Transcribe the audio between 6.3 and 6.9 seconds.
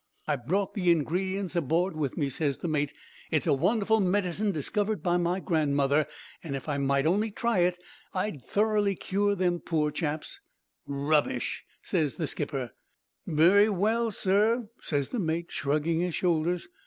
an' if I